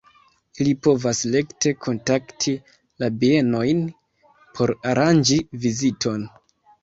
[0.63, 2.53] Ili povas rekte kontakti
[3.03, 3.83] la bienojn
[4.61, 6.27] por aranĝi viziton.